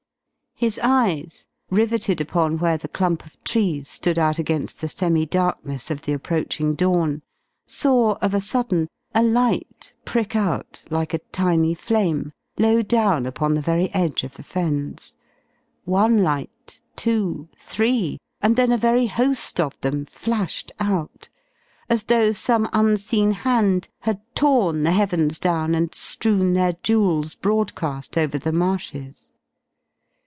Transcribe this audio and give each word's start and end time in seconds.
His 0.53 0.77
eyes, 0.83 1.47
rivetted 1.71 2.21
upon 2.21 2.59
where 2.59 2.77
the 2.77 2.87
clump 2.87 3.25
of 3.25 3.43
trees 3.43 3.89
stood 3.89 4.19
out 4.19 4.37
against 4.37 4.79
the 4.79 4.87
semi 4.87 5.25
darkness 5.25 5.89
of 5.89 6.03
the 6.03 6.13
approaching 6.13 6.75
dawn, 6.75 7.23
saw 7.65 8.11
of 8.21 8.35
a 8.35 8.41
sudden 8.41 8.87
a 9.15 9.23
light 9.23 9.95
prick 10.05 10.35
out 10.35 10.83
like 10.91 11.15
a 11.15 11.25
tiny 11.33 11.73
flame, 11.73 12.31
low 12.59 12.83
down 12.83 13.25
upon 13.25 13.55
the 13.55 13.61
very 13.61 13.89
edge 13.91 14.23
of 14.23 14.35
the 14.35 14.43
Fens. 14.43 15.15
One 15.85 16.21
light, 16.21 16.79
two, 16.95 17.49
three, 17.57 18.19
and 18.39 18.55
then 18.55 18.71
a 18.71 18.77
very 18.77 19.07
host 19.07 19.59
of 19.59 19.81
them 19.81 20.05
flashed 20.05 20.71
out, 20.79 21.27
as 21.89 22.03
though 22.03 22.33
some 22.33 22.69
unseen 22.71 23.31
hand 23.31 23.87
had 24.01 24.21
torn 24.35 24.83
the 24.83 24.91
heavens 24.91 25.39
down 25.39 25.73
and 25.73 25.91
strewn 25.95 26.53
their 26.53 26.73
jewels 26.83 27.33
broadcast 27.33 28.15
over 28.15 28.37
the 28.37 28.51
marshes. 28.53 29.31